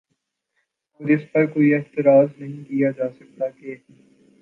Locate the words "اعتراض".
1.73-2.27